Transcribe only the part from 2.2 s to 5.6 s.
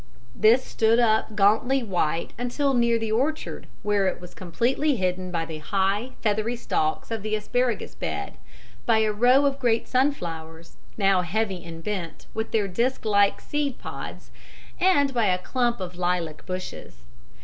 until near the orchard, where it was completely hidden by the